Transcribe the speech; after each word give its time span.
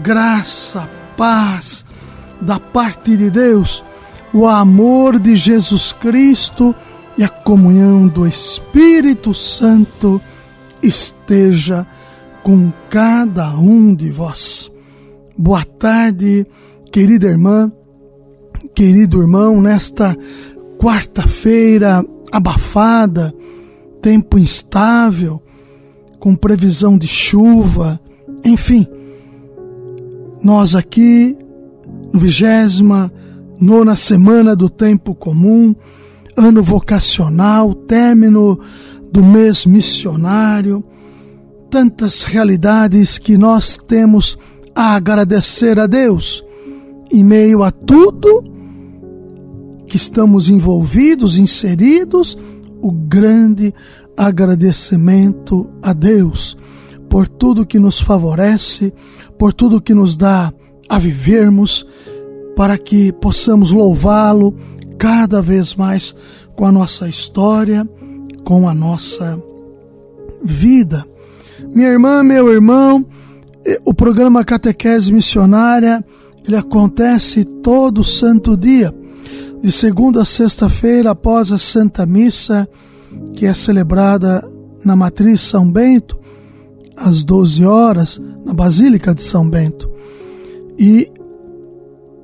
graça, 0.00 0.88
paz 1.16 1.84
da 2.40 2.58
parte 2.58 3.16
de 3.16 3.30
Deus, 3.30 3.84
o 4.32 4.46
amor 4.46 5.18
de 5.18 5.36
Jesus 5.36 5.92
Cristo 5.92 6.74
e 7.16 7.22
a 7.22 7.28
comunhão 7.28 8.08
do 8.08 8.26
Espírito 8.26 9.34
Santo 9.34 10.20
esteja 10.82 11.86
com 12.42 12.72
cada 12.88 13.54
um 13.56 13.94
de 13.94 14.10
vós. 14.10 14.70
Boa 15.36 15.64
tarde, 15.64 16.46
querida 16.90 17.28
irmã, 17.28 17.70
querido 18.74 19.20
irmão, 19.20 19.60
nesta 19.60 20.16
quarta-feira 20.78 22.04
abafada, 22.32 23.32
tempo 24.00 24.38
instável, 24.38 25.40
com 26.18 26.34
previsão 26.34 26.96
de 26.96 27.06
chuva, 27.06 28.00
enfim 28.44 28.86
nós 30.42 30.74
aqui, 30.74 31.36
no 32.12 32.18
vigésima 32.18 33.12
nona 33.60 33.94
semana 33.94 34.56
do 34.56 34.68
tempo 34.68 35.14
comum, 35.14 35.74
ano 36.36 36.62
vocacional, 36.62 37.74
término 37.74 38.58
do 39.12 39.22
mês 39.22 39.64
missionário, 39.64 40.82
tantas 41.70 42.22
realidades 42.24 43.18
que 43.18 43.38
nós 43.38 43.76
temos 43.76 44.36
a 44.74 44.94
agradecer 44.94 45.78
a 45.78 45.86
Deus 45.86 46.42
em 47.10 47.22
meio 47.22 47.62
a 47.62 47.70
tudo 47.70 48.50
que 49.86 49.96
estamos 49.96 50.48
envolvidos, 50.48 51.36
inseridos, 51.36 52.36
o 52.80 52.90
grande 52.90 53.72
agradecimento 54.16 55.70
a 55.82 55.92
Deus 55.92 56.56
por 57.12 57.28
tudo 57.28 57.66
que 57.66 57.78
nos 57.78 58.00
favorece, 58.00 58.90
por 59.38 59.52
tudo 59.52 59.82
que 59.82 59.92
nos 59.92 60.16
dá 60.16 60.50
a 60.88 60.98
vivermos, 60.98 61.86
para 62.56 62.78
que 62.78 63.12
possamos 63.12 63.70
louvá-lo 63.70 64.56
cada 64.96 65.42
vez 65.42 65.74
mais 65.74 66.16
com 66.56 66.64
a 66.64 66.72
nossa 66.72 67.10
história, 67.10 67.86
com 68.44 68.66
a 68.66 68.72
nossa 68.72 69.38
vida. 70.42 71.04
Minha 71.74 71.90
irmã, 71.90 72.22
meu 72.22 72.50
irmão, 72.50 73.04
eh, 73.66 73.78
o 73.84 73.92
programa 73.92 74.42
Catequese 74.42 75.12
Missionária, 75.12 76.02
ele 76.46 76.56
acontece 76.56 77.44
todo 77.44 78.02
santo 78.02 78.56
dia, 78.56 78.90
de 79.62 79.70
segunda 79.70 80.22
a 80.22 80.24
sexta-feira 80.24 81.10
após 81.10 81.52
a 81.52 81.58
Santa 81.58 82.06
Missa, 82.06 82.66
que 83.34 83.44
é 83.44 83.52
celebrada 83.52 84.42
na 84.82 84.96
Matriz 84.96 85.42
São 85.42 85.70
Bento, 85.70 86.21
às 86.96 87.24
12 87.24 87.64
horas 87.64 88.20
na 88.44 88.52
Basílica 88.52 89.14
de 89.14 89.22
São 89.22 89.48
Bento. 89.48 89.90
E 90.78 91.10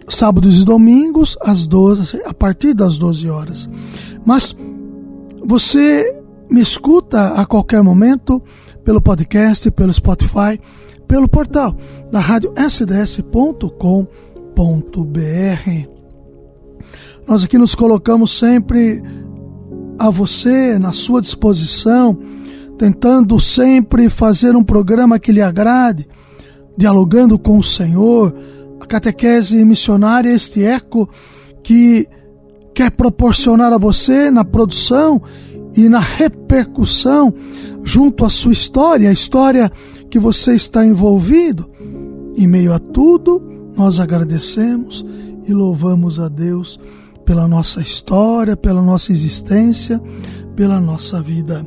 sábados 0.09 0.61
e 0.61 0.65
domingos 0.65 1.37
às 1.43 1.67
12, 1.67 2.23
a 2.25 2.33
partir 2.33 2.75
das 2.75 2.97
12 2.97 3.29
horas. 3.29 3.69
Mas 4.25 4.57
você 5.45 6.17
me 6.51 6.63
escuta 6.63 7.35
a 7.35 7.45
qualquer 7.45 7.83
momento 7.83 8.43
pelo 8.85 9.01
podcast, 9.01 9.71
pelo 9.71 9.93
Spotify, 9.93 10.59
pelo 11.07 11.29
portal 11.29 11.77
da 12.11 12.21
rádio 12.21 12.53
sds.com.br. 12.57 13.69
Nós 17.27 17.45
aqui 17.45 17.59
nos 17.59 17.75
colocamos 17.75 18.39
sempre 18.39 19.03
a 19.99 20.09
você, 20.11 20.79
na 20.79 20.93
sua 20.93 21.21
disposição, 21.21 22.19
tentando 22.79 23.41
sempre 23.41 24.09
fazer 24.09 24.55
um 24.55 24.63
programa 24.63 25.19
que 25.19 25.33
lhe 25.33 25.43
agrade, 25.43 26.09
dialogando 26.79 27.37
com 27.37 27.59
o 27.59 27.65
Senhor, 27.65 28.33
a 28.81 28.87
catequese 28.87 29.65
missionária, 29.65 30.31
este 30.31 30.63
eco 30.63 31.09
que 31.63 32.07
quer 32.73 32.93
proporcionar 32.93 33.73
a 33.73 33.79
você 33.79 34.31
na 34.31 34.45
produção 34.45 35.21
e 35.77 35.89
na 35.89 35.99
repercussão 35.99 37.35
junto 37.83 38.25
à 38.25 38.31
sua 38.31 38.53
história, 38.53 39.11
a 39.11 39.13
história 39.13 39.71
que 40.09 40.19
você 40.19 40.55
está 40.55 40.87
envolvido. 40.87 41.69
Em 42.37 42.47
meio 42.47 42.73
a 42.73 42.79
tudo, 42.79 43.43
nós 43.77 43.99
agradecemos 43.99 45.05
e 45.47 45.53
louvamos 45.53 46.21
a 46.21 46.29
Deus 46.29 46.79
pela 47.25 47.49
nossa 47.49 47.81
história, 47.81 48.57
pela 48.57 48.81
nossa 48.81 49.11
existência, 49.11 50.01
pela 50.55 50.81
nossa 50.81 51.21
vida. 51.21 51.67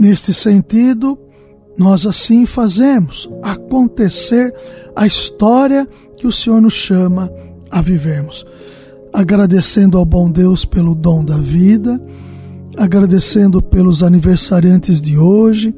Neste 0.00 0.32
sentido, 0.32 1.18
nós 1.76 2.06
assim 2.06 2.46
fazemos 2.46 3.28
acontecer 3.42 4.50
a 4.96 5.06
história 5.06 5.86
que 6.16 6.26
o 6.26 6.32
Senhor 6.32 6.58
nos 6.58 6.72
chama 6.72 7.30
a 7.70 7.82
vivermos. 7.82 8.46
Agradecendo 9.12 9.98
ao 9.98 10.06
bom 10.06 10.30
Deus 10.30 10.64
pelo 10.64 10.94
dom 10.94 11.22
da 11.22 11.36
vida, 11.36 12.02
agradecendo 12.78 13.60
pelos 13.60 14.02
aniversariantes 14.02 15.02
de 15.02 15.18
hoje, 15.18 15.74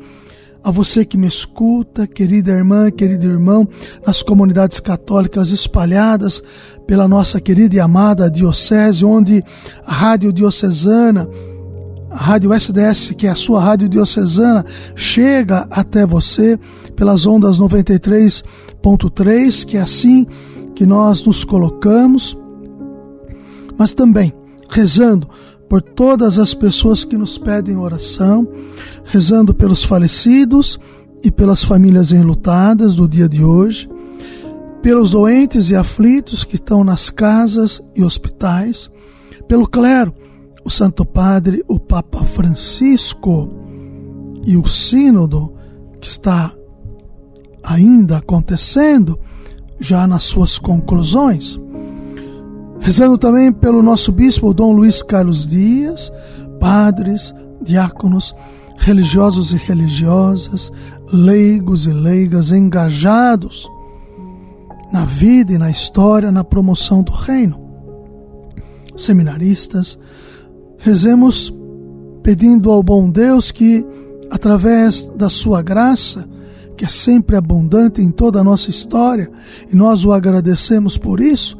a 0.62 0.70
você 0.70 1.04
que 1.04 1.18
me 1.18 1.26
escuta, 1.26 2.06
querida 2.06 2.52
irmã, 2.52 2.92
querido 2.92 3.28
irmão, 3.28 3.68
nas 4.06 4.22
comunidades 4.22 4.78
católicas 4.78 5.50
espalhadas 5.50 6.40
pela 6.86 7.08
nossa 7.08 7.40
querida 7.40 7.74
e 7.74 7.80
amada 7.80 8.30
Diocese, 8.30 9.04
onde 9.04 9.42
a 9.84 9.92
Rádio 9.92 10.32
Diocesana 10.32 11.28
Rádio 12.14 12.52
SDS, 12.52 13.14
que 13.16 13.26
é 13.26 13.30
a 13.30 13.34
sua 13.34 13.62
rádio 13.62 13.88
diocesana, 13.88 14.64
chega 14.94 15.66
até 15.70 16.06
você 16.06 16.58
pelas 16.94 17.26
ondas 17.26 17.58
93.3, 17.58 19.64
que 19.64 19.76
é 19.76 19.80
assim 19.80 20.26
que 20.74 20.86
nós 20.86 21.24
nos 21.24 21.44
colocamos, 21.44 22.36
mas 23.78 23.92
também 23.92 24.32
rezando 24.68 25.28
por 25.68 25.80
todas 25.80 26.38
as 26.38 26.52
pessoas 26.52 27.04
que 27.04 27.16
nos 27.16 27.38
pedem 27.38 27.76
oração, 27.76 28.46
rezando 29.04 29.54
pelos 29.54 29.84
falecidos 29.84 30.78
e 31.24 31.30
pelas 31.30 31.64
famílias 31.64 32.12
enlutadas 32.12 32.94
do 32.94 33.08
dia 33.08 33.28
de 33.28 33.42
hoje, 33.42 33.88
pelos 34.82 35.10
doentes 35.10 35.70
e 35.70 35.76
aflitos 35.76 36.44
que 36.44 36.56
estão 36.56 36.84
nas 36.84 37.08
casas 37.08 37.80
e 37.96 38.02
hospitais, 38.02 38.90
pelo 39.48 39.66
clero 39.66 40.12
o 40.64 40.70
Santo 40.70 41.04
Padre, 41.04 41.62
o 41.68 41.78
Papa 41.78 42.24
Francisco 42.24 43.50
e 44.46 44.56
o 44.56 44.66
Sínodo, 44.66 45.52
que 46.00 46.06
está 46.06 46.52
ainda 47.62 48.18
acontecendo, 48.18 49.18
já 49.78 50.06
nas 50.06 50.24
suas 50.24 50.58
conclusões. 50.58 51.58
Rezando 52.80 53.16
também 53.16 53.52
pelo 53.52 53.82
nosso 53.82 54.10
bispo 54.10 54.52
Dom 54.52 54.72
Luiz 54.72 55.02
Carlos 55.02 55.46
Dias, 55.46 56.12
padres, 56.58 57.32
diáconos, 57.62 58.34
religiosos 58.76 59.52
e 59.52 59.56
religiosas, 59.56 60.70
leigos 61.12 61.86
e 61.86 61.92
leigas 61.92 62.50
engajados 62.50 63.68
na 64.92 65.04
vida 65.04 65.52
e 65.52 65.58
na 65.58 65.70
história, 65.70 66.30
na 66.30 66.44
promoção 66.44 67.02
do 67.02 67.12
reino, 67.12 67.60
seminaristas, 68.96 69.98
Rezemos 70.82 71.54
pedindo 72.24 72.68
ao 72.68 72.82
bom 72.82 73.08
Deus 73.08 73.52
que, 73.52 73.86
através 74.28 75.02
da 75.14 75.30
sua 75.30 75.62
graça, 75.62 76.28
que 76.76 76.84
é 76.84 76.88
sempre 76.88 77.36
abundante 77.36 78.02
em 78.02 78.10
toda 78.10 78.40
a 78.40 78.44
nossa 78.44 78.68
história, 78.68 79.30
e 79.72 79.76
nós 79.76 80.04
o 80.04 80.10
agradecemos 80.10 80.98
por 80.98 81.20
isso, 81.20 81.56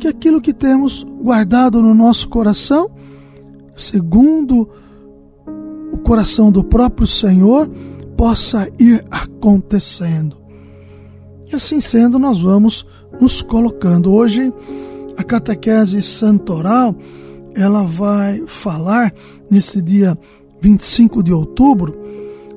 que 0.00 0.08
aquilo 0.08 0.40
que 0.40 0.52
temos 0.52 1.06
guardado 1.22 1.80
no 1.80 1.94
nosso 1.94 2.28
coração, 2.28 2.90
segundo 3.76 4.68
o 5.92 5.98
coração 5.98 6.50
do 6.50 6.64
próprio 6.64 7.06
Senhor, 7.06 7.70
possa 8.16 8.68
ir 8.76 9.06
acontecendo. 9.08 10.36
E 11.48 11.54
assim 11.54 11.80
sendo, 11.80 12.18
nós 12.18 12.40
vamos 12.40 12.84
nos 13.20 13.40
colocando. 13.40 14.12
Hoje, 14.12 14.52
a 15.16 15.22
catequese 15.22 16.02
santoral 16.02 16.96
ela 17.54 17.82
vai 17.82 18.42
falar 18.46 19.12
nesse 19.50 19.80
dia 19.80 20.18
25 20.60 21.22
de 21.22 21.32
outubro 21.32 22.02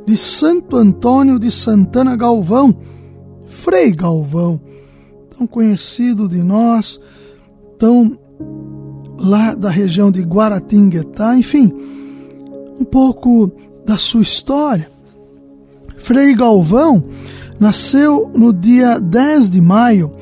de 0.05 0.17
Santo 0.17 0.77
Antônio 0.77 1.38
de 1.38 1.51
Santana 1.51 2.15
Galvão, 2.15 2.75
Frei 3.45 3.91
Galvão, 3.91 4.59
tão 5.38 5.45
conhecido 5.45 6.29
de 6.29 6.41
nós, 6.41 6.99
tão 7.77 8.17
lá 9.19 9.53
da 9.53 9.69
região 9.69 10.09
de 10.09 10.21
Guaratinguetá, 10.21 11.38
enfim, 11.38 11.73
um 12.79 12.85
pouco 12.85 13.51
da 13.85 13.97
sua 13.97 14.21
história. 14.21 14.89
Frei 15.97 16.33
Galvão 16.33 17.03
nasceu 17.59 18.31
no 18.33 18.53
dia 18.53 19.00
10 19.00 19.50
de 19.50 19.59
maio 19.59 20.13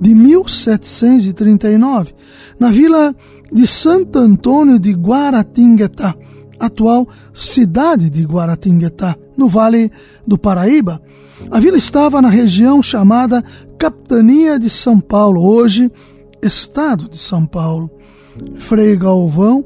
de 0.00 0.14
1739, 0.14 2.14
na 2.58 2.70
vila 2.70 3.14
de 3.52 3.66
Santo 3.66 4.18
Antônio 4.18 4.78
de 4.78 4.92
Guaratinguetá, 4.92 6.14
atual 6.58 7.08
cidade 7.32 8.10
de 8.10 8.24
Guaratinguetá, 8.24 9.16
no 9.36 9.48
Vale 9.48 9.90
do 10.26 10.38
Paraíba. 10.38 11.00
A 11.50 11.60
vila 11.60 11.78
estava 11.78 12.20
na 12.20 12.28
região 12.28 12.82
chamada 12.82 13.44
Capitania 13.78 14.58
de 14.58 14.68
São 14.68 14.98
Paulo, 14.98 15.42
hoje 15.42 15.90
Estado 16.42 17.08
de 17.08 17.18
São 17.18 17.46
Paulo. 17.46 17.90
Frei 18.56 18.96
Galvão 18.96 19.64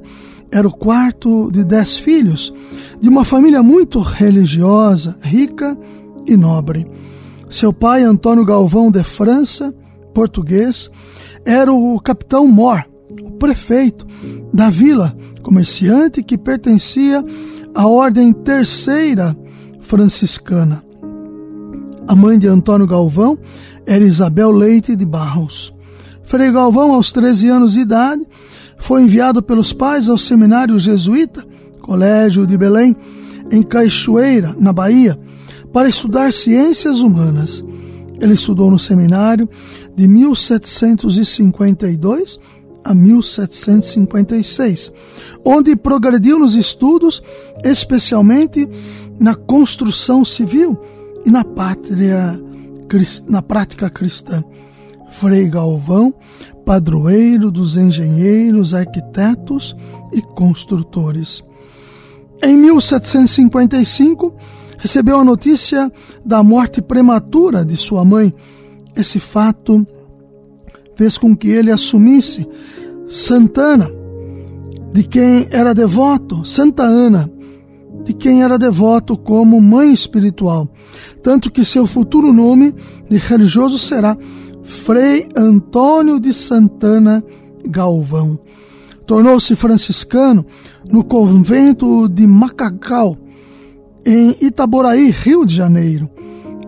era 0.50 0.68
o 0.68 0.72
quarto 0.72 1.50
de 1.50 1.64
dez 1.64 1.96
filhos, 1.96 2.52
de 3.00 3.08
uma 3.08 3.24
família 3.24 3.62
muito 3.62 4.00
religiosa, 4.00 5.16
rica 5.22 5.78
e 6.26 6.36
nobre. 6.36 6.86
Seu 7.48 7.72
pai, 7.72 8.02
Antônio 8.02 8.44
Galvão 8.44 8.90
de 8.90 9.02
França, 9.02 9.74
português, 10.14 10.90
era 11.44 11.72
o 11.72 11.98
capitão 12.00 12.46
Mor, 12.46 12.84
o 13.22 13.32
prefeito 13.32 14.06
da 14.52 14.70
vila, 14.70 15.16
comerciante 15.42 16.22
que 16.22 16.38
pertencia 16.38 17.24
à 17.74 17.86
Ordem 17.86 18.32
Terceira 18.32 19.36
Franciscana. 19.80 20.82
A 22.06 22.14
mãe 22.14 22.38
de 22.38 22.46
Antônio 22.48 22.86
Galvão 22.86 23.38
era 23.86 24.04
Isabel 24.04 24.50
Leite 24.50 24.94
de 24.96 25.06
Barros. 25.06 25.72
Frei 26.24 26.50
Galvão, 26.50 26.92
aos 26.92 27.12
13 27.12 27.48
anos 27.48 27.74
de 27.74 27.80
idade, 27.80 28.26
foi 28.78 29.02
enviado 29.02 29.42
pelos 29.42 29.72
pais 29.72 30.08
ao 30.08 30.16
seminário 30.18 30.78
jesuíta, 30.78 31.44
Colégio 31.80 32.46
de 32.46 32.56
Belém, 32.56 32.96
em 33.50 33.62
Cachoeira, 33.62 34.54
na 34.58 34.72
Bahia, 34.72 35.18
para 35.72 35.88
estudar 35.88 36.32
ciências 36.32 37.00
humanas. 37.00 37.64
Ele 38.20 38.34
estudou 38.34 38.70
no 38.70 38.78
seminário 38.78 39.48
de 39.96 40.06
1752 40.08 42.38
a 42.84 42.94
1756, 42.94 44.92
onde 45.44 45.76
progrediu 45.76 46.38
nos 46.38 46.54
estudos, 46.54 47.22
especialmente 47.64 48.68
na 49.18 49.34
construção 49.34 50.24
civil 50.24 50.78
e 51.24 51.30
na 51.30 51.44
pátria 51.44 52.40
na 53.26 53.40
prática 53.40 53.88
cristã. 53.88 54.44
Frei 55.10 55.48
Galvão, 55.48 56.14
padroeiro 56.64 57.50
dos 57.50 57.76
engenheiros, 57.76 58.74
arquitetos 58.74 59.74
e 60.12 60.20
construtores. 60.20 61.42
Em 62.42 62.56
1755, 62.56 64.34
recebeu 64.78 65.18
a 65.18 65.24
notícia 65.24 65.90
da 66.24 66.42
morte 66.42 66.82
prematura 66.82 67.64
de 67.64 67.76
sua 67.76 68.04
mãe. 68.04 68.34
Esse 68.96 69.20
fato 69.20 69.86
fez 70.94 71.16
com 71.18 71.36
que 71.36 71.48
ele 71.48 71.70
assumisse 71.70 72.46
Santana, 73.08 73.90
de 74.92 75.02
quem 75.02 75.48
era 75.50 75.74
devoto, 75.74 76.44
Santa 76.44 76.82
Ana, 76.82 77.30
de 78.04 78.12
quem 78.12 78.42
era 78.42 78.58
devoto 78.58 79.16
como 79.16 79.60
mãe 79.60 79.92
espiritual, 79.92 80.68
tanto 81.22 81.50
que 81.50 81.64
seu 81.64 81.86
futuro 81.86 82.32
nome 82.32 82.74
de 83.08 83.16
religioso 83.16 83.78
será 83.78 84.16
Frei 84.62 85.28
Antônio 85.36 86.18
de 86.20 86.32
Santana 86.34 87.22
Galvão. 87.66 88.38
Tornou-se 89.06 89.54
franciscano 89.56 90.46
no 90.90 91.04
convento 91.04 92.08
de 92.08 92.26
Macacau, 92.26 93.16
em 94.04 94.36
Itaboraí, 94.40 95.10
Rio 95.10 95.44
de 95.44 95.54
Janeiro, 95.54 96.10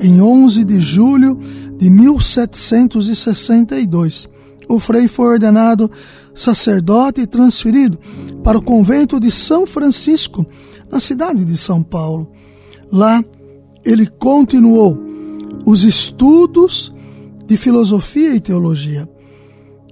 em 0.01 0.21
11 0.21 0.65
de 0.65 0.81
julho 0.81 1.39
de 1.85 1.91
1762. 1.91 4.29
O 4.67 4.81
frei 4.81 5.07
foi 5.07 5.35
ordenado 5.35 5.91
sacerdote 6.35 7.21
e 7.21 7.27
transferido 7.27 7.99
para 8.43 8.57
o 8.57 8.63
convento 8.63 9.21
de 9.21 9.31
São 9.31 9.67
Francisco, 9.67 10.47
na 10.91 10.99
cidade 10.99 11.45
de 11.45 11.59
São 11.59 11.83
Paulo. 11.83 12.33
Lá, 12.91 13.23
ele 13.85 14.07
continuou 14.07 14.99
os 15.67 15.85
estudos 15.85 16.91
de 17.47 17.59
filosofia 17.59 18.35
e 18.35 18.41
teologia. 18.41 19.07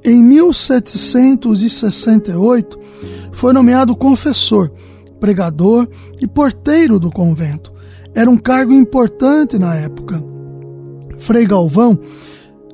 Em 0.03 0.23
1768, 0.23 2.79
foi 3.33 3.53
nomeado 3.53 3.95
confessor, 3.95 4.73
pregador 5.21 5.87
e 6.19 6.27
porteiro 6.27 6.99
do 6.99 7.11
convento. 7.11 7.71
Era 8.15 8.31
um 8.31 8.39
cargo 8.39 8.73
importante 8.73 9.59
na 9.59 9.75
época. 9.75 10.32
Frei 11.23 11.47
Galvão 11.47 11.99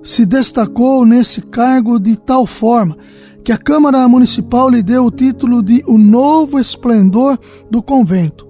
se 0.03 0.25
destacou 0.25 1.05
nesse 1.05 1.43
cargo 1.43 2.01
de 2.01 2.17
tal 2.17 2.47
forma 2.47 2.97
que 3.45 3.53
a 3.53 3.59
Câmara 3.59 4.09
Municipal 4.09 4.71
lhe 4.71 4.83
deu 4.83 5.05
o 5.05 5.11
título 5.11 5.63
de 5.63 5.85
O 5.87 5.99
Novo 5.99 6.59
Esplendor 6.59 7.39
do 7.71 7.83
Convento. 7.83 8.49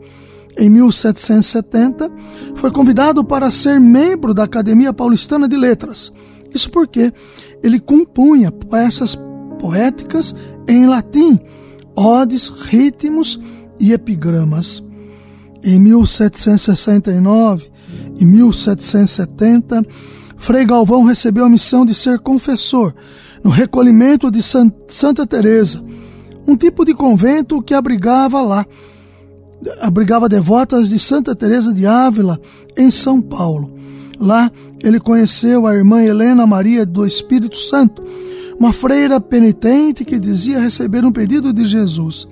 Em 0.57 0.71
1770, 0.71 2.13
foi 2.57 2.71
convidado 2.71 3.25
para 3.25 3.51
ser 3.51 3.81
membro 3.81 4.33
da 4.33 4.45
Academia 4.45 4.93
Paulistana 4.93 5.49
de 5.49 5.57
Letras. 5.57 6.13
Isso 6.55 6.71
porque 6.71 7.13
ele 7.63 7.81
compunha 7.81 8.53
peças 8.53 9.19
poéticas 9.59 10.33
em 10.69 10.87
latim, 10.87 11.41
odes, 11.97 12.49
ritmos 12.49 13.41
e 13.81 13.93
epigramas. 13.93 14.81
Em 15.63 15.79
1769 15.81 17.78
e 18.19 18.25
1770, 18.25 19.83
Frei 20.37 20.65
Galvão 20.65 21.05
recebeu 21.05 21.45
a 21.45 21.49
missão 21.49 21.85
de 21.85 21.95
ser 21.95 22.19
confessor 22.19 22.95
no 23.43 23.51
recolhimento 23.51 24.31
de 24.31 24.43
Santa 24.43 25.27
Teresa, 25.27 25.83
um 26.47 26.57
tipo 26.57 26.85
de 26.85 26.95
convento 26.95 27.63
que 27.63 27.75
abrigava 27.75 28.41
lá, 28.41 28.67
abrigava 29.81 30.29
devotas 30.29 30.89
de 30.89 30.99
Santa 30.99 31.35
Teresa 31.35 31.73
de 31.73 31.87
Ávila 31.87 32.41
em 32.77 32.91
São 32.91 33.21
Paulo. 33.21 33.73
Lá 34.19 34.51
ele 34.83 34.99
conheceu 34.99 35.67
a 35.67 35.75
irmã 35.75 36.03
Helena 36.03 36.47
Maria 36.47 36.87
do 36.87 37.07
Espírito 37.07 37.57
Santo, 37.57 38.03
uma 38.59 38.73
freira 38.73 39.21
penitente 39.21 40.05
que 40.05 40.19
dizia 40.19 40.59
receber 40.59 41.05
um 41.05 41.13
pedido 41.13 41.53
de 41.53 41.67
Jesus, 41.67 42.27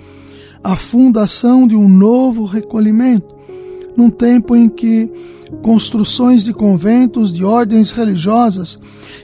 a 0.62 0.75
fundação 0.76 1.66
de 1.66 1.76
um 1.76 1.88
novo 1.88 2.45
recolhimento, 2.45 3.35
num 3.97 4.11
tempo 4.11 4.57
em 4.57 4.69
que 4.69 5.11
construções 5.62 6.45
de 6.45 6.53
conventos, 6.53 7.33
de 7.33 7.45
ordens 7.45 7.91
religiosas 7.91 8.79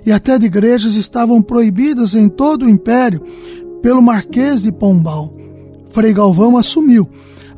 e 0.04 0.12
até 0.12 0.38
de 0.38 0.46
igrejas 0.46 0.94
estavam 0.94 1.42
proibidas 1.42 2.14
em 2.14 2.28
todo 2.28 2.64
o 2.64 2.68
império 2.68 3.22
pelo 3.82 4.02
Marquês 4.02 4.62
de 4.62 4.70
Pombal. 4.70 5.34
Frei 5.90 6.12
Galvão 6.12 6.56
assumiu 6.56 7.08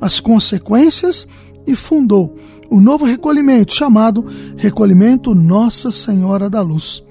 as 0.00 0.18
consequências 0.18 1.26
e 1.66 1.76
fundou 1.76 2.36
o 2.70 2.80
novo 2.80 3.04
recolhimento 3.04 3.74
chamado 3.74 4.24
Recolhimento 4.56 5.34
Nossa 5.34 5.92
Senhora 5.92 6.48
da 6.50 6.62
Luz. 6.62 7.04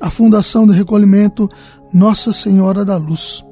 A 0.00 0.10
fundação 0.10 0.66
do 0.66 0.72
recolhimento 0.72 1.48
Nossa 1.92 2.32
Senhora 2.32 2.84
da 2.84 2.96
Luz. 2.96 3.44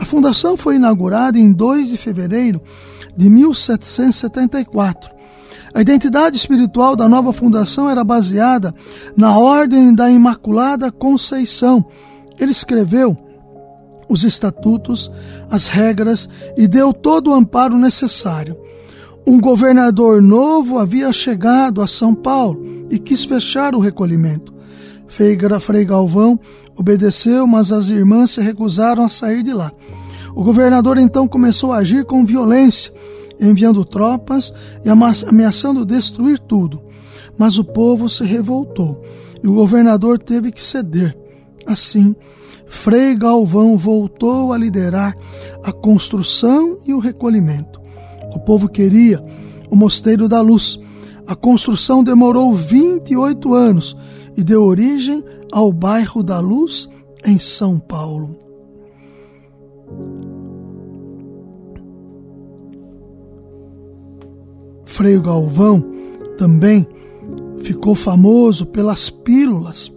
A 0.00 0.04
fundação 0.04 0.56
foi 0.56 0.76
inaugurada 0.76 1.38
em 1.38 1.52
2 1.52 1.88
de 1.90 1.96
fevereiro 1.96 2.60
de 3.16 3.28
1774 3.30 5.21
a 5.74 5.80
identidade 5.80 6.36
espiritual 6.36 6.94
da 6.94 7.08
nova 7.08 7.32
fundação 7.32 7.88
era 7.88 8.04
baseada 8.04 8.74
na 9.16 9.38
Ordem 9.38 9.94
da 9.94 10.10
Imaculada 10.10 10.92
Conceição. 10.92 11.84
Ele 12.38 12.52
escreveu 12.52 13.16
os 14.08 14.22
estatutos, 14.24 15.10
as 15.50 15.68
regras 15.68 16.28
e 16.56 16.68
deu 16.68 16.92
todo 16.92 17.30
o 17.30 17.34
amparo 17.34 17.78
necessário. 17.78 18.56
Um 19.26 19.40
governador 19.40 20.20
novo 20.20 20.78
havia 20.78 21.12
chegado 21.12 21.80
a 21.80 21.86
São 21.86 22.14
Paulo 22.14 22.86
e 22.90 22.98
quis 22.98 23.24
fechar 23.24 23.74
o 23.74 23.78
recolhimento. 23.78 24.52
Frei 25.08 25.36
Galvão 25.84 26.38
obedeceu, 26.76 27.46
mas 27.46 27.70
as 27.72 27.88
irmãs 27.88 28.32
se 28.32 28.40
recusaram 28.40 29.04
a 29.04 29.08
sair 29.08 29.42
de 29.42 29.52
lá. 29.52 29.72
O 30.34 30.42
governador 30.42 30.98
então 30.98 31.28
começou 31.28 31.72
a 31.72 31.78
agir 31.78 32.04
com 32.04 32.24
violência 32.24 32.92
enviando 33.42 33.84
tropas 33.84 34.52
e 34.84 34.88
ameaçando 34.88 35.84
destruir 35.84 36.38
tudo. 36.38 36.82
Mas 37.36 37.58
o 37.58 37.64
povo 37.64 38.08
se 38.08 38.24
revoltou 38.24 39.02
e 39.42 39.48
o 39.48 39.54
governador 39.54 40.18
teve 40.18 40.52
que 40.52 40.62
ceder. 40.62 41.16
Assim, 41.66 42.14
Frei 42.66 43.14
Galvão 43.14 43.76
voltou 43.76 44.52
a 44.52 44.58
liderar 44.58 45.16
a 45.62 45.72
construção 45.72 46.78
e 46.86 46.94
o 46.94 46.98
recolhimento. 46.98 47.80
O 48.34 48.40
povo 48.40 48.68
queria 48.68 49.22
o 49.70 49.76
Mosteiro 49.76 50.28
da 50.28 50.40
Luz, 50.40 50.78
A 51.26 51.36
construção 51.36 52.02
demorou 52.02 52.52
28 52.54 53.54
anos 53.54 53.96
e 54.36 54.42
deu 54.42 54.64
origem 54.64 55.24
ao 55.52 55.72
bairro 55.72 56.22
da 56.22 56.40
Luz, 56.40 56.88
em 57.24 57.38
São 57.38 57.78
Paulo. 57.78 58.41
Frei 64.92 65.18
Galvão 65.18 65.82
também 66.36 66.86
ficou 67.62 67.94
famoso 67.94 68.66
pelas 68.66 69.08
pílulas. 69.08 69.90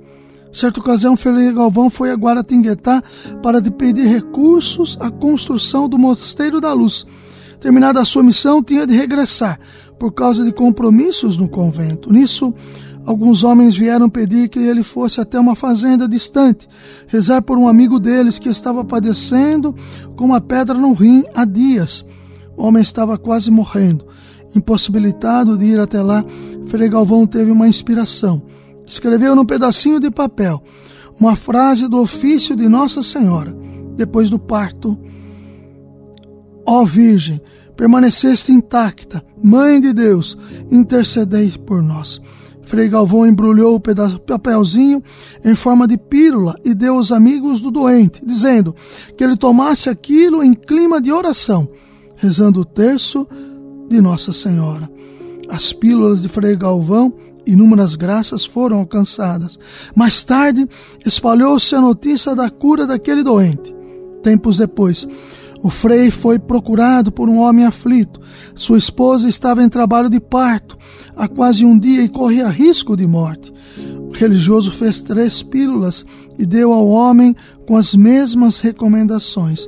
Certa 0.53 0.79
ocasião, 0.79 1.17
Frei 1.17 1.51
Galvão 1.51 1.89
foi 1.89 2.11
a 2.11 2.15
Guaratinguetá 2.15 3.03
para 3.43 3.61
pedir 3.61 4.07
recursos 4.07 4.97
à 5.01 5.11
construção 5.11 5.89
do 5.89 5.99
Mosteiro 5.99 6.61
da 6.61 6.71
Luz. 6.71 7.05
Terminada 7.59 7.99
a 7.99 8.05
sua 8.05 8.23
missão, 8.23 8.63
tinha 8.63 8.87
de 8.87 8.95
regressar 8.95 9.59
por 9.99 10.13
causa 10.13 10.45
de 10.45 10.53
compromissos 10.53 11.35
no 11.35 11.49
convento. 11.49 12.09
Nisso, 12.09 12.53
alguns 13.05 13.43
homens 13.43 13.75
vieram 13.75 14.09
pedir 14.09 14.47
que 14.47 14.59
ele 14.59 14.81
fosse 14.81 15.19
até 15.19 15.37
uma 15.37 15.55
fazenda 15.55 16.07
distante, 16.07 16.69
rezar 17.07 17.41
por 17.41 17.57
um 17.57 17.67
amigo 17.67 17.99
deles 17.99 18.39
que 18.39 18.47
estava 18.47 18.81
padecendo 18.85 19.75
com 20.15 20.23
uma 20.23 20.39
pedra 20.39 20.77
no 20.77 20.93
rim 20.93 21.25
há 21.35 21.43
dias. 21.43 22.05
O 22.55 22.63
homem 22.63 22.81
estava 22.81 23.17
quase 23.17 23.51
morrendo. 23.51 24.05
Impossibilitado 24.55 25.57
de 25.57 25.65
ir 25.65 25.79
até 25.79 26.01
lá, 26.01 26.23
Frei 26.67 26.87
Galvão 26.87 27.27
teve 27.27 27.51
uma 27.51 27.67
inspiração. 27.67 28.41
Escreveu 28.85 29.35
num 29.35 29.45
pedacinho 29.45 29.99
de 29.99 30.09
papel 30.09 30.63
uma 31.19 31.35
frase 31.35 31.87
do 31.87 31.99
ofício 31.99 32.55
de 32.55 32.67
Nossa 32.67 33.01
Senhora, 33.01 33.55
depois 33.95 34.29
do 34.29 34.39
parto. 34.39 34.97
Ó 36.65 36.83
Virgem, 36.85 37.41
permaneceste 37.75 38.51
intacta, 38.51 39.23
Mãe 39.41 39.79
de 39.79 39.93
Deus, 39.93 40.37
intercedei 40.71 41.51
por 41.51 41.81
nós. 41.81 42.21
Frei 42.63 42.89
Galvão 42.89 43.27
embrulhou 43.27 43.75
o 43.75 43.79
papelzinho 43.79 45.01
em 45.43 45.53
forma 45.53 45.87
de 45.87 45.97
pílula 45.97 46.55
e 46.65 46.73
deu 46.73 46.95
aos 46.95 47.11
amigos 47.11 47.61
do 47.61 47.69
doente, 47.69 48.25
dizendo 48.25 48.75
que 49.15 49.23
ele 49.23 49.37
tomasse 49.37 49.87
aquilo 49.87 50.43
em 50.43 50.53
clima 50.53 50.99
de 50.99 51.11
oração, 51.11 51.69
rezando 52.15 52.61
o 52.61 52.65
terço 52.65 53.27
de 53.87 54.01
Nossa 54.01 54.33
Senhora. 54.33 54.89
As 55.49 55.71
pílulas 55.73 56.21
de 56.21 56.27
Frei 56.27 56.55
Galvão, 56.55 57.13
inúmeras 57.45 57.95
graças 57.95 58.45
foram 58.45 58.79
alcançadas. 58.79 59.57
Mais 59.95 60.23
tarde, 60.23 60.67
espalhou-se 61.05 61.73
a 61.75 61.81
notícia 61.81 62.35
da 62.35 62.49
cura 62.49 62.87
daquele 62.87 63.23
doente. 63.23 63.75
Tempos 64.23 64.57
depois, 64.57 65.07
o 65.61 65.69
Frei 65.69 66.11
foi 66.11 66.39
procurado 66.39 67.11
por 67.11 67.29
um 67.29 67.37
homem 67.37 67.65
aflito. 67.65 68.19
Sua 68.55 68.77
esposa 68.77 69.29
estava 69.29 69.63
em 69.63 69.69
trabalho 69.69 70.09
de 70.09 70.19
parto 70.19 70.77
há 71.15 71.27
quase 71.27 71.65
um 71.65 71.77
dia 71.77 72.03
e 72.03 72.09
corria 72.09 72.47
risco 72.47 72.95
de 72.95 73.07
morte. 73.07 73.53
O 73.99 74.11
religioso 74.11 74.71
fez 74.71 74.99
três 74.99 75.41
pílulas 75.41 76.05
e 76.37 76.45
deu 76.45 76.73
ao 76.73 76.87
homem 76.87 77.35
com 77.67 77.77
as 77.77 77.95
mesmas 77.95 78.59
recomendações. 78.59 79.67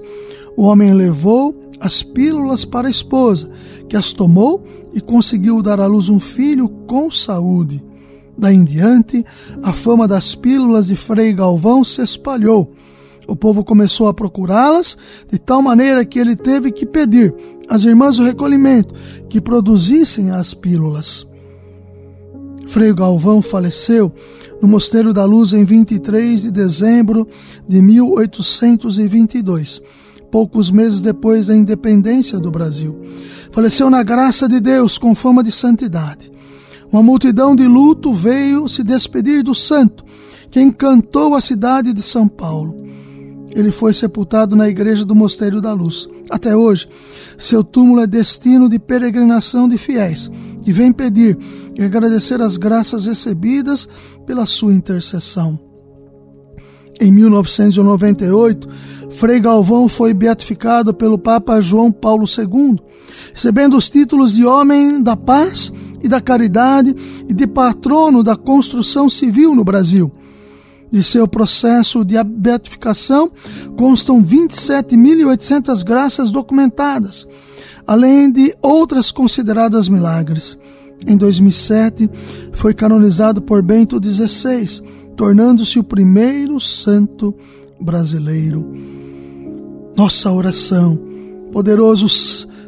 O 0.56 0.64
homem 0.64 0.94
levou 0.94 1.56
as 1.80 2.04
pílulas 2.04 2.66
para 2.66 2.88
a 2.88 2.92
esposa, 2.92 3.50
que 3.88 3.96
as 3.96 4.12
tomou 4.12 4.64
e 4.94 5.02
conseguiu 5.02 5.62
dar 5.62 5.80
à 5.80 5.86
luz 5.86 6.10
um 6.10 6.20
filho 6.20 6.68
com 6.88 7.12
saúde. 7.12 7.84
Daí 8.38 8.56
em 8.56 8.64
diante, 8.64 9.24
a 9.64 9.74
fama 9.74 10.08
das 10.08 10.36
pílulas 10.36 10.88
de 10.88 10.96
Frei 10.96 11.34
Galvão 11.34 11.84
se 11.84 12.02
espalhou. 12.02 12.74
O 13.28 13.36
povo 13.36 13.64
começou 13.64 14.08
a 14.08 14.14
procurá-las, 14.14 14.98
de 15.30 15.38
tal 15.38 15.62
maneira 15.62 16.06
que 16.06 16.20
ele 16.20 16.36
teve 16.36 16.72
que 16.72 16.86
pedir 16.86 17.34
às 17.68 17.84
irmãs 17.84 18.18
do 18.18 18.24
recolhimento 18.24 18.94
que 19.30 19.42
produzissem 19.42 20.32
as 20.32 20.54
pílulas. 20.54 21.28
Frei 22.68 22.94
Galvão 22.94 23.42
faleceu 23.42 24.14
no 24.62 24.68
Mosteiro 24.68 25.14
da 25.14 25.26
Luz 25.26 25.54
em 25.54 25.64
23 25.64 26.44
de 26.44 26.52
dezembro 26.52 27.28
de 27.68 27.82
1822 27.82 29.82
poucos 30.32 30.72
meses 30.72 31.00
depois 31.00 31.48
da 31.48 31.56
independência 31.56 32.40
do 32.40 32.52
Brasil. 32.52 33.00
Faleceu 33.52 33.90
na 33.90 34.04
graça 34.04 34.48
de 34.48 34.60
Deus 34.60 34.98
com 34.98 35.16
fama 35.16 35.44
de 35.44 35.52
santidade. 35.52 36.32
Uma 36.92 37.04
multidão 37.04 37.56
de 37.56 37.68
luto 37.68 38.14
veio 38.14 38.68
se 38.68 38.84
despedir 38.84 39.44
do 39.44 39.54
santo, 39.54 40.06
que 40.50 40.62
encantou 40.62 41.36
a 41.36 41.42
cidade 41.42 41.92
de 41.92 42.02
São 42.02 42.28
Paulo. 42.28 42.76
Ele 43.52 43.72
foi 43.72 43.94
sepultado 43.94 44.56
na 44.56 44.70
igreja 44.70 45.04
do 45.04 45.16
Mosteiro 45.16 45.62
da 45.62 45.74
Luz. 45.74 46.08
Até 46.30 46.56
hoje, 46.56 46.88
seu 47.38 47.64
túmulo 47.64 48.02
é 48.02 48.08
destino 48.08 48.70
de 48.70 48.80
peregrinação 48.80 49.68
de 49.68 49.78
fiéis 49.78 50.30
que 50.64 50.74
vêm 50.74 50.92
pedir 50.92 51.38
e 51.76 51.82
agradecer 51.82 52.42
as 52.42 52.58
graças 52.58 53.06
recebidas 53.06 53.88
pela 54.26 54.46
sua 54.46 54.74
intercessão. 54.74 55.67
Em 57.00 57.12
1998, 57.12 58.68
Frei 59.12 59.40
Galvão 59.40 59.88
foi 59.88 60.14
beatificado 60.14 60.94
pelo 60.94 61.18
Papa 61.18 61.62
João 61.62 61.92
Paulo 61.92 62.26
II, 62.26 62.80
recebendo 63.34 63.78
os 63.78 63.90
títulos 63.90 64.34
de 64.34 64.46
Homem 64.46 65.02
da 65.02 65.16
Paz 65.16 65.72
e 66.02 66.08
da 66.08 66.20
Caridade 66.20 66.96
e 67.28 67.34
de 67.34 67.46
patrono 67.46 68.24
da 68.24 68.36
construção 68.36 69.10
civil 69.10 69.54
no 69.54 69.64
Brasil. 69.64 70.12
De 70.92 71.04
seu 71.04 71.28
processo 71.28 72.04
de 72.04 72.16
beatificação 72.24 73.32
constam 73.78 74.24
27.800 74.24 75.84
graças 75.84 76.32
documentadas, 76.32 77.28
além 77.86 78.32
de 78.32 78.56
outras 78.62 79.12
consideradas 79.12 79.88
milagres. 79.90 80.58
Em 81.06 81.16
2007, 81.16 82.10
foi 82.54 82.74
canonizado 82.74 83.42
por 83.42 83.62
Bento 83.62 84.00
XVI 84.04 84.82
tornando-se 85.18 85.80
o 85.80 85.84
primeiro 85.84 86.62
santo 86.62 87.36
brasileiro. 87.82 88.64
Nossa 89.98 90.32
oração, 90.32 90.98
poderoso 91.52 92.08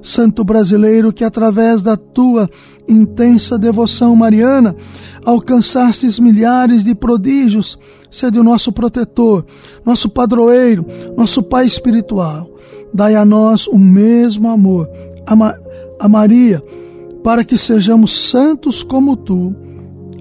santo 0.02 0.44
brasileiro, 0.44 1.14
que 1.14 1.24
através 1.24 1.84
da 1.84 1.96
tua 1.96 2.50
intensa 2.88 3.58
devoção 3.58 4.16
mariana 4.16 4.76
alcançastes 5.24 6.18
milhares 6.18 6.84
de 6.84 6.96
prodígios, 6.96 7.78
sede 8.10 8.40
o 8.40 8.44
nosso 8.44 8.72
protetor, 8.72 9.46
nosso 9.86 10.10
padroeiro, 10.10 10.84
nosso 11.16 11.44
pai 11.44 11.68
espiritual. 11.68 12.50
Dai 12.92 13.14
a 13.14 13.24
nós 13.24 13.68
o 13.68 13.78
mesmo 13.78 14.50
amor, 14.50 14.90
a, 15.28 15.36
Ma 15.36 15.54
a 16.00 16.10
Maria, 16.10 16.64
para 17.24 17.44
que 17.44 17.60
sejamos 17.60 18.30
santos 18.30 18.82
como 18.82 19.16
tu. 19.16 19.54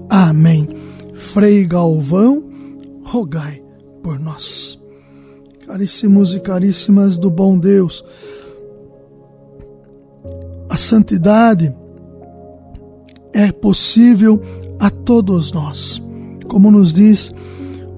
Amém. 0.07 0.78
Frei 1.19 1.65
Galvão, 1.65 2.43
rogai 3.03 3.61
por 4.01 4.17
nós. 4.17 4.79
Caríssimos 5.67 6.33
e 6.33 6.39
caríssimas 6.39 7.17
do 7.17 7.29
bom 7.29 7.59
Deus, 7.59 8.03
a 10.69 10.77
santidade 10.77 11.75
é 13.33 13.51
possível 13.51 14.41
a 14.79 14.89
todos 14.89 15.51
nós. 15.51 16.01
Como 16.47 16.71
nos 16.71 16.91
diz 16.91 17.31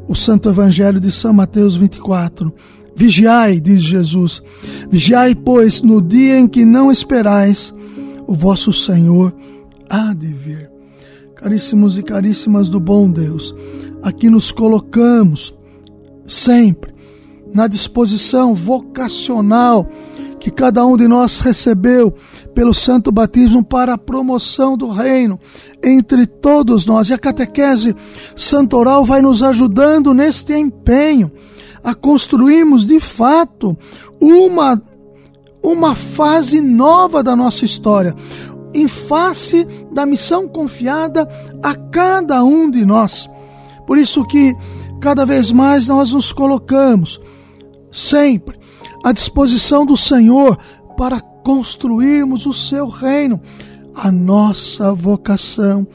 o 0.07 0.15
Santo 0.15 0.49
Evangelho 0.49 0.99
de 0.99 1.11
São 1.11 1.31
Mateus 1.31 1.75
24. 1.75 2.53
Vigiai, 2.93 3.59
diz 3.59 3.83
Jesus, 3.83 4.41
vigiai, 4.89 5.33
pois, 5.33 5.81
no 5.81 6.01
dia 6.01 6.37
em 6.37 6.47
que 6.47 6.65
não 6.65 6.91
esperais, 6.91 7.73
o 8.27 8.35
vosso 8.35 8.73
Senhor 8.73 9.33
há 9.89 10.13
de 10.13 10.27
vir. 10.27 10.70
Caríssimos 11.41 11.97
e 11.97 12.03
caríssimas 12.03 12.69
do 12.69 12.79
bom 12.79 13.09
Deus, 13.09 13.55
aqui 14.03 14.29
nos 14.29 14.51
colocamos 14.51 15.51
sempre 16.27 16.93
na 17.51 17.65
disposição 17.65 18.53
vocacional 18.53 19.89
que 20.39 20.51
cada 20.51 20.85
um 20.85 20.95
de 20.95 21.07
nós 21.07 21.39
recebeu 21.39 22.13
pelo 22.53 22.75
santo 22.75 23.11
batismo 23.11 23.63
para 23.65 23.93
a 23.93 23.97
promoção 23.97 24.77
do 24.77 24.91
reino 24.91 25.39
entre 25.83 26.27
todos 26.27 26.85
nós. 26.85 27.09
E 27.09 27.13
a 27.13 27.17
catequese 27.17 27.95
santoral 28.35 29.03
vai 29.03 29.23
nos 29.23 29.41
ajudando 29.41 30.13
neste 30.13 30.53
empenho 30.53 31.31
a 31.83 31.95
construirmos 31.95 32.85
de 32.85 32.99
fato 32.99 33.75
uma 34.19 34.79
uma 35.63 35.95
fase 35.95 36.59
nova 36.59 37.23
da 37.23 37.35
nossa 37.35 37.63
história, 37.63 38.15
em 38.73 38.87
face 38.87 39.67
da 39.91 40.05
missão 40.05 40.47
confiada 40.47 41.27
a 41.61 41.75
cada 41.75 42.43
um 42.43 42.69
de 42.69 42.85
nós. 42.85 43.29
Por 43.85 43.97
isso 43.97 44.25
que 44.25 44.55
cada 44.99 45.25
vez 45.25 45.51
mais 45.51 45.87
nós 45.87 46.11
nos 46.11 46.31
colocamos 46.31 47.19
sempre 47.91 48.57
à 49.03 49.11
disposição 49.11 49.85
do 49.85 49.97
Senhor 49.97 50.57
para 50.95 51.19
construirmos 51.19 52.45
o 52.45 52.53
seu 52.53 52.87
reino, 52.87 53.41
a 53.95 54.11
nossa 54.11 54.93
vocação 54.93 55.87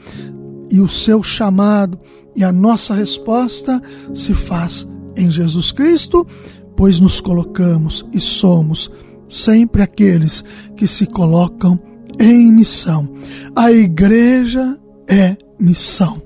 e 0.69 0.79
o 0.79 0.89
seu 0.89 1.23
chamado 1.23 1.99
e 2.35 2.43
a 2.43 2.51
nossa 2.51 2.93
resposta 2.93 3.81
se 4.13 4.33
faz 4.33 4.87
em 5.15 5.31
Jesus 5.31 5.71
Cristo, 5.71 6.27
pois 6.75 6.99
nos 6.99 7.19
colocamos 7.19 8.05
e 8.13 8.19
somos 8.19 8.91
sempre 9.27 9.81
aqueles 9.81 10.43
que 10.75 10.87
se 10.87 11.07
colocam 11.07 11.79
em 12.19 12.51
missão. 12.51 13.09
A 13.55 13.71
igreja 13.71 14.77
é 15.07 15.37
missão. 15.59 16.21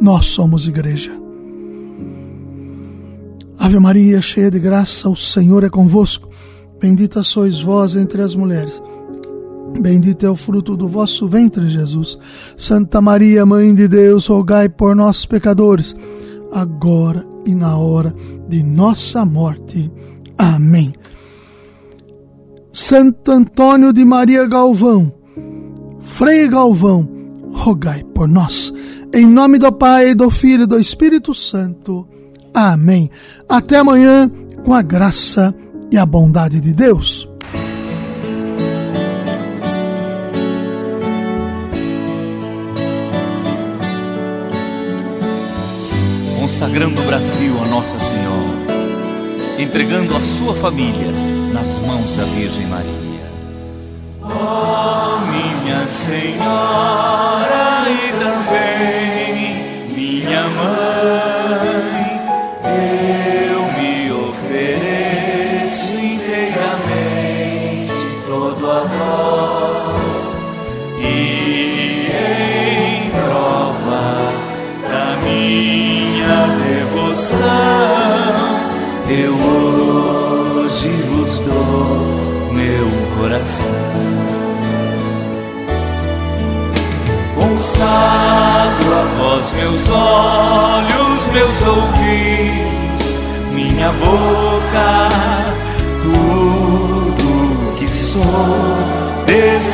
Nós 0.00 0.26
somos 0.26 0.66
igreja. 0.66 1.12
Ave 3.58 3.78
Maria, 3.78 4.20
cheia 4.20 4.50
de 4.50 4.58
graça, 4.58 5.08
o 5.08 5.16
Senhor 5.16 5.64
é 5.64 5.70
convosco. 5.70 6.28
Bendita 6.80 7.22
sois 7.22 7.60
vós 7.60 7.94
entre 7.94 8.22
as 8.22 8.34
mulheres. 8.34 8.80
Bendito 9.80 10.24
é 10.24 10.30
o 10.30 10.36
fruto 10.36 10.76
do 10.76 10.88
vosso 10.88 11.26
ventre, 11.26 11.68
Jesus. 11.68 12.18
Santa 12.56 13.00
Maria, 13.00 13.44
Mãe 13.44 13.74
de 13.74 13.88
Deus, 13.88 14.26
rogai 14.26 14.68
por 14.68 14.94
nós, 14.94 15.26
pecadores, 15.26 15.94
agora 16.52 17.26
e 17.46 17.54
na 17.54 17.76
hora 17.76 18.14
de 18.48 18.62
nossa 18.62 19.24
morte. 19.24 19.90
Amém. 20.38 20.92
Santo 22.72 23.32
Antônio 23.32 23.92
de 23.92 24.04
Maria 24.04 24.46
Galvão, 24.46 25.12
Frei 26.06 26.48
Galvão, 26.48 27.06
rogai 27.52 28.02
por 28.14 28.26
nós. 28.26 28.72
Em 29.12 29.26
nome 29.26 29.58
do 29.58 29.70
Pai, 29.70 30.14
do 30.14 30.30
Filho 30.30 30.62
e 30.62 30.66
do 30.66 30.78
Espírito 30.78 31.34
Santo. 31.34 32.08
Amém. 32.54 33.10
Até 33.46 33.76
amanhã, 33.76 34.30
com 34.64 34.72
a 34.72 34.80
graça 34.80 35.54
e 35.92 35.98
a 35.98 36.06
bondade 36.06 36.60
de 36.60 36.72
Deus. 36.72 37.28
Consagrando 46.40 47.02
o 47.02 47.04
Brasil 47.04 47.52
a 47.62 47.68
Nossa 47.68 47.98
Senhora, 47.98 49.58
entregando 49.58 50.16
a 50.16 50.22
sua 50.22 50.54
família 50.54 51.12
nas 51.52 51.78
mãos 51.80 52.12
da 52.16 52.24
Virgem 52.24 52.66
Maria. 52.68 53.05
Minha 55.86 56.75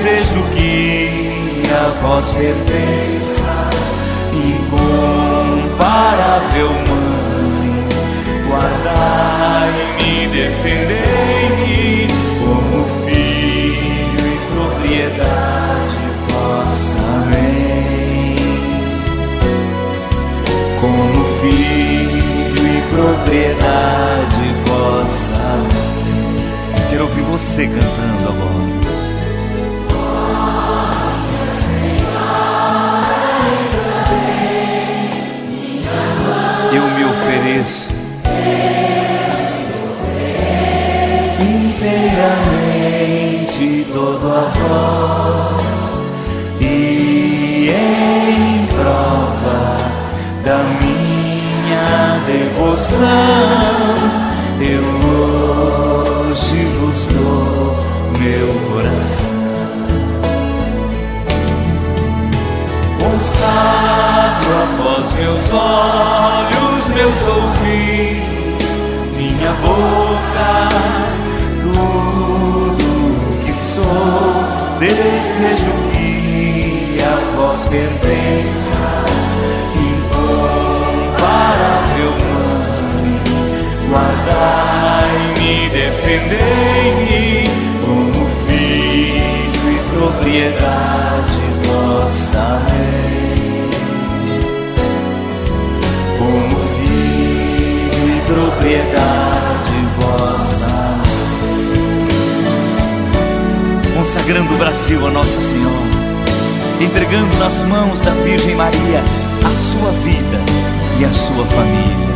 Desejo 0.02 0.42
que 0.56 1.62
a 1.70 1.94
vós 2.02 2.32
pertença, 2.32 3.70
incomparável 4.34 5.90
mãe, 6.88 7.86
guardai-me, 8.48 10.26
defendei-me 10.26 12.08
como 12.40 12.84
filho 13.06 14.24
e 14.26 14.34
propriedade 14.52 16.02
vossa. 16.26 16.98
Amém. 17.22 18.34
Como 20.80 21.18
filho 21.40 22.64
e 22.66 22.82
propriedade 22.90 24.46
vossa. 24.66 25.36
Amém. 25.36 25.92
Quero 26.90 27.04
ouvir 27.04 27.22
você 27.22 27.68
cantando 27.68 28.21
inteiramente 41.40 42.36
todo 43.92 44.32
a 44.32 44.50
e 46.60 47.70
em 47.70 48.66
prova 48.66 49.78
da 50.44 50.58
minha 50.80 52.18
devoção 52.26 53.06
eu 54.60 54.82
hoje 56.32 56.64
vos 56.80 57.06
dou 57.06 57.76
meu 58.18 58.48
coração 58.72 59.32
a 65.02 65.04
vós 65.04 65.14
meus 65.14 65.50
olhos 65.50 66.88
meus 66.90 67.26
ouvidos 67.26 68.78
minha 69.16 69.52
boca 69.54 70.68
tudo 71.60 73.42
que 73.44 73.52
sou 73.52 74.44
desejo 74.78 75.72
que 75.92 77.00
a 77.02 77.16
vós 77.36 77.66
pertença, 77.66 79.04
incomparável 79.74 82.12
mãe, 82.22 83.20
guardai-me, 83.90 85.52
defendei-me 85.70 87.50
como 87.84 88.22
filho 88.46 89.64
e 89.68 89.70
propriedade 89.92 91.42
vossa. 91.64 92.71
E 98.62 98.78
propriedade 98.82 99.72
vossa. 99.98 100.72
consagrando 103.96 104.52
o 104.54 104.58
Brasil 104.58 105.06
a 105.06 105.10
Nossa 105.10 105.40
Senhora, 105.40 105.86
entregando 106.80 107.36
nas 107.38 107.62
mãos 107.62 108.00
da 108.00 108.10
Virgem 108.10 108.56
Maria 108.56 109.00
a 109.44 109.54
sua 109.54 109.92
vida 110.02 110.38
e 110.98 111.04
a 111.04 111.12
sua 111.12 111.44
família. 111.46 112.12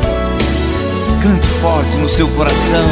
Cante 1.23 1.47
forte 1.47 1.97
no 1.99 2.09
seu 2.09 2.27
coração. 2.29 2.87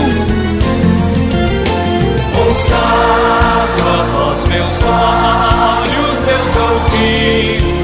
Consagro 2.37 3.89
a 3.89 4.05
vós 4.13 4.45
meus 4.49 4.83
olhos, 4.85 6.21
meus 6.27 6.57
ouvidos, 6.71 7.84